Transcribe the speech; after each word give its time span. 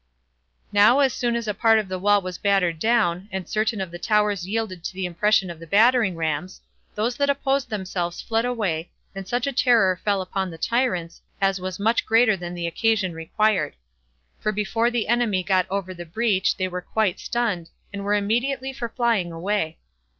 Now 0.71 0.97
as 1.01 1.13
soon 1.13 1.35
as 1.35 1.47
a 1.47 1.53
part 1.53 1.77
of 1.77 1.87
the 1.87 1.99
wall 1.99 2.23
was 2.23 2.39
battered 2.39 2.79
down, 2.79 3.29
and 3.31 3.47
certain 3.47 3.79
of 3.79 3.91
the 3.91 3.99
towers 3.99 4.47
yielded 4.47 4.83
to 4.83 4.93
the 4.95 5.05
impression 5.05 5.51
of 5.51 5.59
the 5.59 5.67
battering 5.67 6.15
rams, 6.15 6.59
those 6.95 7.15
that 7.17 7.29
opposed 7.29 7.69
themselves 7.69 8.19
fled 8.19 8.43
away, 8.43 8.89
and 9.13 9.27
such 9.27 9.45
a 9.45 9.51
terror 9.53 10.01
fell 10.03 10.19
upon 10.23 10.49
the 10.49 10.57
tyrants, 10.57 11.21
as 11.39 11.61
was 11.61 11.79
much 11.79 12.03
greater 12.03 12.35
than 12.35 12.55
the 12.55 12.65
occasion 12.65 13.13
required; 13.13 13.75
for 14.39 14.51
before 14.51 14.89
the 14.89 15.07
enemy 15.07 15.43
got 15.43 15.67
over 15.69 15.93
the 15.93 16.03
breach 16.07 16.57
they 16.57 16.67
were 16.67 16.81
quite 16.81 17.19
stunned, 17.19 17.69
and 17.93 18.03
were 18.03 18.15
immediately 18.15 18.73
for 18.73 18.89
flying 18.89 19.31
away. 19.31 19.77